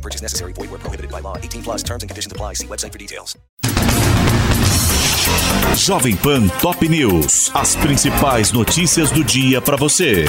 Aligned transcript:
No 0.00 0.02
purchase 0.02 0.22
necessary. 0.22 0.54
Void 0.54 0.70
where 0.70 0.78
prohibited 0.78 1.10
by 1.10 1.20
law. 1.20 1.36
18 1.36 1.62
plus 1.62 1.82
terms 1.82 2.02
and 2.02 2.08
conditions 2.08 2.32
apply. 2.32 2.54
See 2.54 2.66
website 2.66 2.92
for 2.92 2.98
details. 2.98 3.36
Jovem 5.76 6.16
Pan 6.16 6.48
Top 6.58 6.80
News. 6.80 7.50
As 7.54 7.76
principais 7.76 8.50
notícias 8.50 9.10
do 9.10 9.22
dia 9.22 9.60
para 9.60 9.76
você. 9.76 10.24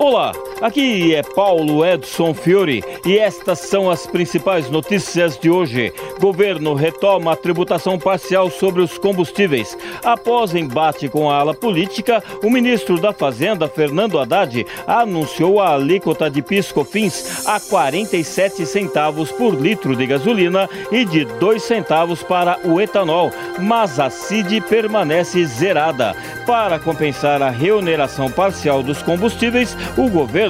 Olá, 0.00 0.32
aqui 0.60 1.14
é 1.14 1.22
Paulo 1.22 1.84
Edson 1.84 2.34
Fiore 2.34 2.82
e 3.06 3.18
estas 3.18 3.60
são 3.60 3.90
as 3.90 4.06
principais 4.06 4.68
notícias 4.70 5.38
de 5.38 5.50
hoje. 5.50 5.92
Governo 6.20 6.74
retoma 6.74 7.32
a 7.32 7.36
tributação 7.36 7.98
parcial 7.98 8.50
sobre 8.50 8.82
os 8.82 8.98
combustíveis. 8.98 9.76
Após 10.02 10.54
embate 10.54 11.08
com 11.08 11.30
a 11.30 11.36
ala 11.36 11.54
política, 11.54 12.22
o 12.42 12.50
ministro 12.50 12.98
da 13.00 13.12
Fazenda, 13.12 13.68
Fernando 13.68 14.18
Haddad, 14.18 14.66
anunciou 14.86 15.60
a 15.60 15.74
alíquota 15.74 16.30
de 16.30 16.42
piscofins 16.42 17.46
a 17.46 17.60
47 17.60 18.66
centavos 18.66 19.30
por 19.30 19.54
litro 19.54 19.94
de 19.94 20.06
gasolina 20.06 20.68
e 20.90 21.04
de 21.04 21.24
2 21.24 21.62
centavos 21.62 22.22
para 22.22 22.58
o 22.64 22.80
etanol, 22.80 23.30
mas 23.60 24.00
a 24.00 24.10
CID 24.10 24.60
permanece 24.62 25.44
zerada. 25.44 26.16
Para 26.46 26.78
compensar 26.78 27.42
a 27.42 27.50
reoneração 27.50 28.30
parcial 28.30 28.82
dos 28.82 29.02
combustíveis, 29.02 29.76
o 29.96 30.08
governo 30.08 30.47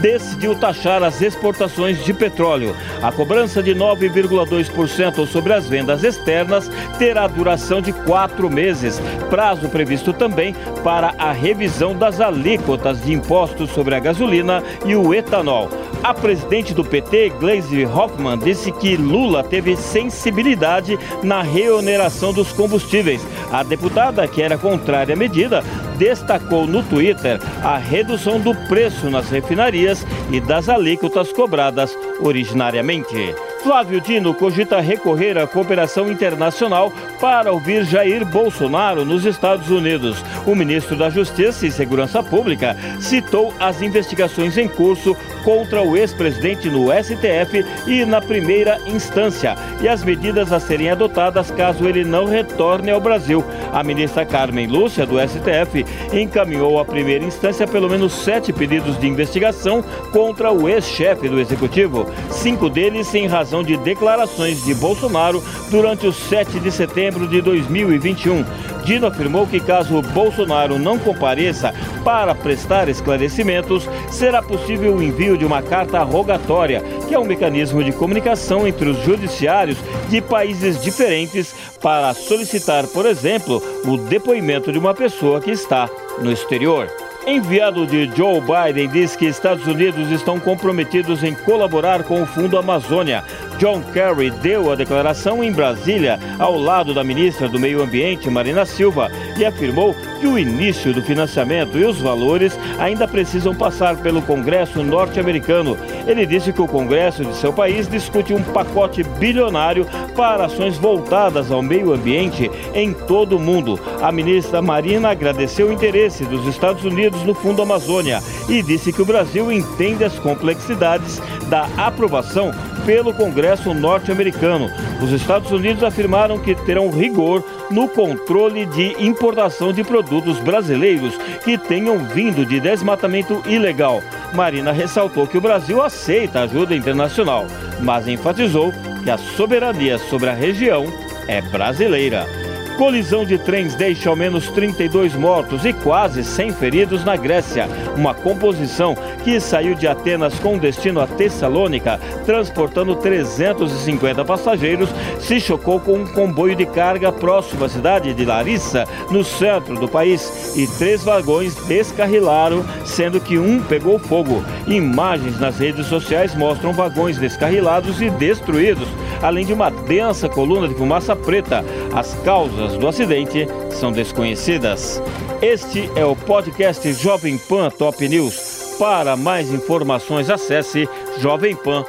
decidiu 0.00 0.54
taxar 0.54 1.02
as 1.02 1.20
exportações 1.22 2.04
de 2.04 2.12
petróleo. 2.12 2.74
A 3.02 3.12
cobrança 3.12 3.62
de 3.62 3.74
9,2% 3.74 5.26
sobre 5.26 5.52
as 5.52 5.66
vendas 5.66 6.04
externas 6.04 6.70
terá 6.98 7.26
duração 7.26 7.80
de 7.80 7.92
quatro 7.92 8.50
meses, 8.50 9.00
prazo 9.30 9.68
previsto 9.68 10.12
também 10.12 10.54
para 10.82 11.14
a 11.18 11.32
revisão 11.32 11.94
das 11.94 12.20
alíquotas 12.20 13.02
de 13.02 13.12
impostos 13.12 13.70
sobre 13.70 13.94
a 13.94 14.00
gasolina 14.00 14.62
e 14.84 14.94
o 14.94 15.14
etanol. 15.14 15.68
A 16.02 16.14
presidente 16.14 16.72
do 16.72 16.84
PT, 16.84 17.30
Gleisi 17.40 17.84
Hoffmann, 17.84 18.38
disse 18.38 18.70
que 18.72 18.96
Lula 18.96 19.42
teve 19.42 19.76
sensibilidade 19.76 20.98
na 21.22 21.42
reoneração 21.42 22.32
dos 22.32 22.52
combustíveis. 22.52 23.26
A 23.50 23.62
deputada, 23.62 24.26
que 24.28 24.40
era 24.40 24.56
contrária 24.56 25.14
à 25.14 25.18
medida, 25.18 25.62
destacou 25.98 26.66
no 26.66 26.82
Twitter 26.82 27.40
a 27.62 27.76
redução 27.76 28.38
do 28.40 28.54
preço 28.68 29.10
nas 29.10 29.28
refinarias 29.28 30.06
e 30.30 30.40
das 30.40 30.68
alíquotas 30.68 31.32
cobradas 31.32 31.96
originariamente. 32.20 33.34
Flávio 33.68 34.00
Dino 34.00 34.32
cogita 34.32 34.80
recorrer 34.80 35.36
à 35.36 35.46
cooperação 35.46 36.10
internacional 36.10 36.90
para 37.20 37.52
ouvir 37.52 37.84
Jair 37.84 38.24
Bolsonaro 38.24 39.04
nos 39.04 39.26
Estados 39.26 39.68
Unidos. 39.68 40.24
O 40.46 40.54
ministro 40.54 40.96
da 40.96 41.10
Justiça 41.10 41.66
e 41.66 41.70
Segurança 41.70 42.22
Pública 42.22 42.74
citou 42.98 43.52
as 43.60 43.82
investigações 43.82 44.56
em 44.56 44.66
curso 44.66 45.14
contra 45.44 45.82
o 45.82 45.98
ex-presidente 45.98 46.70
no 46.70 46.86
STF 46.90 47.62
e 47.86 48.06
na 48.06 48.22
primeira 48.22 48.80
instância 48.86 49.54
e 49.82 49.88
as 49.88 50.02
medidas 50.02 50.50
a 50.50 50.58
serem 50.58 50.90
adotadas 50.90 51.50
caso 51.50 51.86
ele 51.86 52.04
não 52.04 52.24
retorne 52.24 52.90
ao 52.90 53.02
Brasil. 53.02 53.44
A 53.70 53.84
ministra 53.84 54.24
Carmen 54.24 54.66
Lúcia, 54.66 55.04
do 55.04 55.16
STF, 55.20 55.84
encaminhou 56.12 56.80
à 56.80 56.86
primeira 56.86 57.22
instância 57.22 57.66
pelo 57.66 57.90
menos 57.90 58.14
sete 58.14 58.50
pedidos 58.50 58.98
de 58.98 59.06
investigação 59.06 59.84
contra 60.10 60.50
o 60.50 60.70
ex-chefe 60.70 61.28
do 61.28 61.38
executivo, 61.38 62.06
cinco 62.30 62.70
deles 62.70 63.14
em 63.14 63.26
razão 63.26 63.57
de 63.62 63.76
declarações 63.76 64.64
de 64.64 64.74
Bolsonaro 64.74 65.42
durante 65.70 66.06
o 66.06 66.12
7 66.12 66.60
de 66.60 66.70
setembro 66.70 67.26
de 67.26 67.40
2021. 67.40 68.44
Dino 68.84 69.06
afirmou 69.06 69.46
que 69.46 69.60
caso 69.60 70.00
Bolsonaro 70.00 70.78
não 70.78 70.98
compareça 70.98 71.74
para 72.04 72.34
prestar 72.34 72.88
esclarecimentos, 72.88 73.88
será 74.10 74.40
possível 74.40 74.94
o 74.94 75.02
envio 75.02 75.36
de 75.36 75.44
uma 75.44 75.60
carta 75.60 76.02
rogatória, 76.02 76.82
que 77.06 77.14
é 77.14 77.18
um 77.18 77.26
mecanismo 77.26 77.84
de 77.84 77.92
comunicação 77.92 78.66
entre 78.66 78.88
os 78.88 78.98
judiciários 79.04 79.76
de 80.08 80.20
países 80.22 80.82
diferentes 80.82 81.54
para 81.82 82.14
solicitar, 82.14 82.86
por 82.86 83.04
exemplo, 83.04 83.62
o 83.84 83.96
depoimento 83.96 84.72
de 84.72 84.78
uma 84.78 84.94
pessoa 84.94 85.40
que 85.40 85.50
está 85.50 85.88
no 86.22 86.32
exterior. 86.32 86.88
Enviado 87.26 87.86
de 87.86 88.10
Joe 88.16 88.40
Biden 88.40 88.88
diz 88.88 89.14
que 89.14 89.26
Estados 89.26 89.66
Unidos 89.66 90.10
estão 90.10 90.40
comprometidos 90.40 91.22
em 91.22 91.34
colaborar 91.34 92.02
com 92.04 92.22
o 92.22 92.26
Fundo 92.26 92.56
Amazônia. 92.56 93.22
John 93.58 93.82
Kerry 93.92 94.30
deu 94.30 94.70
a 94.70 94.76
declaração 94.76 95.42
em 95.42 95.50
Brasília, 95.50 96.20
ao 96.38 96.56
lado 96.56 96.94
da 96.94 97.02
ministra 97.02 97.48
do 97.48 97.58
Meio 97.58 97.82
Ambiente, 97.82 98.30
Marina 98.30 98.64
Silva, 98.64 99.10
e 99.36 99.44
afirmou 99.44 99.96
que 100.20 100.28
o 100.28 100.38
início 100.38 100.94
do 100.94 101.02
financiamento 101.02 101.76
e 101.76 101.84
os 101.84 102.00
valores 102.00 102.56
ainda 102.78 103.08
precisam 103.08 103.52
passar 103.52 103.96
pelo 103.96 104.22
Congresso 104.22 104.82
norte-americano. 104.84 105.76
Ele 106.06 106.24
disse 106.24 106.52
que 106.52 106.62
o 106.62 106.68
Congresso 106.68 107.24
de 107.24 107.34
seu 107.34 107.52
país 107.52 107.88
discute 107.88 108.32
um 108.32 108.42
pacote 108.42 109.02
bilionário 109.02 109.84
para 110.14 110.46
ações 110.46 110.78
voltadas 110.78 111.50
ao 111.50 111.60
meio 111.60 111.92
ambiente 111.92 112.48
em 112.72 112.92
todo 112.92 113.36
o 113.36 113.40
mundo. 113.40 113.78
A 114.00 114.12
ministra 114.12 114.62
Marina 114.62 115.10
agradeceu 115.10 115.68
o 115.68 115.72
interesse 115.72 116.24
dos 116.24 116.46
Estados 116.46 116.84
Unidos 116.84 117.24
no 117.24 117.34
Fundo 117.34 117.60
Amazônia 117.60 118.22
e 118.48 118.62
disse 118.62 118.92
que 118.92 119.02
o 119.02 119.06
Brasil 119.06 119.50
entende 119.50 120.04
as 120.04 120.16
complexidades 120.16 121.20
da 121.48 121.66
aprovação 121.76 122.52
pelo 122.88 123.12
Congresso 123.12 123.74
norte-americano. 123.74 124.70
Os 125.02 125.12
Estados 125.12 125.52
Unidos 125.52 125.82
afirmaram 125.82 126.38
que 126.38 126.54
terão 126.54 126.88
rigor 126.88 127.44
no 127.70 127.86
controle 127.86 128.64
de 128.64 128.96
importação 128.98 129.74
de 129.74 129.84
produtos 129.84 130.38
brasileiros 130.38 131.14
que 131.44 131.58
tenham 131.58 131.98
vindo 131.98 132.46
de 132.46 132.58
desmatamento 132.58 133.42
ilegal. 133.44 134.02
Marina 134.32 134.72
ressaltou 134.72 135.26
que 135.26 135.36
o 135.36 135.40
Brasil 135.40 135.82
aceita 135.82 136.40
ajuda 136.40 136.74
internacional, 136.74 137.46
mas 137.78 138.08
enfatizou 138.08 138.72
que 139.04 139.10
a 139.10 139.18
soberania 139.18 139.98
sobre 139.98 140.30
a 140.30 140.34
região 140.34 140.86
é 141.26 141.42
brasileira. 141.42 142.47
Colisão 142.78 143.24
de 143.24 143.36
trens 143.36 143.74
deixa 143.74 144.08
ao 144.08 144.14
menos 144.14 144.48
32 144.50 145.16
mortos 145.16 145.64
e 145.64 145.72
quase 145.72 146.22
100 146.22 146.52
feridos 146.52 147.04
na 147.04 147.16
Grécia. 147.16 147.68
Uma 147.96 148.14
composição 148.14 148.96
que 149.24 149.40
saiu 149.40 149.74
de 149.74 149.88
Atenas 149.88 150.38
com 150.38 150.56
destino 150.56 151.00
a 151.00 151.06
Tessalônica, 151.08 151.98
transportando 152.24 152.94
350 152.94 154.24
passageiros, 154.24 154.90
se 155.18 155.40
chocou 155.40 155.80
com 155.80 155.94
um 155.94 156.06
comboio 156.06 156.54
de 156.54 156.66
carga 156.66 157.10
próximo 157.10 157.64
à 157.64 157.68
cidade 157.68 158.14
de 158.14 158.24
Larissa, 158.24 158.86
no 159.10 159.24
centro 159.24 159.74
do 159.74 159.88
país, 159.88 160.56
e 160.56 160.64
três 160.78 161.02
vagões 161.02 161.56
descarrilaram, 161.66 162.64
sendo 162.84 163.20
que 163.20 163.38
um 163.38 163.60
pegou 163.60 163.98
fogo. 163.98 164.44
Imagens 164.68 165.40
nas 165.40 165.58
redes 165.58 165.86
sociais 165.86 166.32
mostram 166.36 166.72
vagões 166.72 167.18
descarrilados 167.18 168.00
e 168.00 168.08
destruídos, 168.08 168.86
além 169.20 169.44
de 169.44 169.52
uma 169.52 169.68
densa 169.68 170.28
coluna 170.28 170.68
de 170.68 170.74
fumaça 170.74 171.16
preta. 171.16 171.64
As 171.94 172.14
causas 172.22 172.76
do 172.76 172.86
acidente 172.86 173.46
são 173.70 173.90
desconhecidas. 173.90 175.02
Este 175.40 175.90
é 175.96 176.04
o 176.04 176.14
podcast 176.14 176.92
Jovem 176.92 177.38
Pan 177.38 177.70
Top 177.70 178.06
News. 178.06 178.76
Para 178.78 179.16
mais 179.16 179.52
informações, 179.52 180.30
acesse 180.30 180.88
jovempan.com.br. 181.18 181.86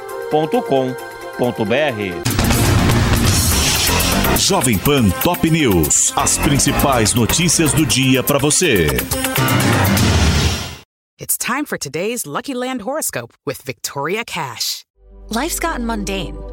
Jovem 4.38 4.78
Pan 4.78 5.08
Top 5.22 5.48
News. 5.48 6.12
As 6.16 6.38
principais 6.38 7.14
notícias 7.14 7.72
do 7.72 7.84
dia 7.86 8.22
para 8.22 8.38
você. 8.38 8.86
It's 11.20 11.36
time 11.36 11.66
for 11.66 11.76
today's 11.76 12.24
Lucky 12.24 12.54
Land 12.54 12.80
horoscope 12.80 13.34
with 13.46 13.60
Victoria 13.62 14.24
Cash. 14.24 14.84
Life's 15.28 15.60
gotten 15.60 15.86
mundane, 15.86 16.34